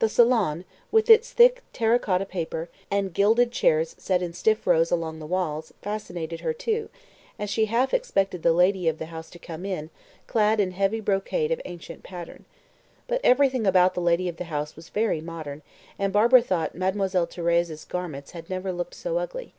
[0.00, 4.90] The salon, with its thick terra cotta paper, and gilded chairs set in stiff rows
[4.90, 6.88] along the walls, fascinated her too,
[7.38, 9.90] and she half expected the lady of the house to come in,
[10.26, 12.46] clad in heavy brocade of ancient pattern.
[13.06, 15.62] But everything about the lady of the house was very modern,
[16.00, 19.54] and Barbara thought Mademoiselle Thérèse's garments had never looked so ugly.